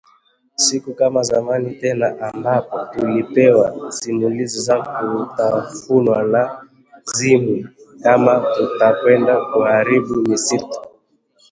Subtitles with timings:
[0.55, 6.67] Si kama zamani tena ambapo tulipewa simulizi za kutafunwa na
[7.15, 7.67] zimwi
[8.03, 10.79] kama tutakwenda kuharibu misitu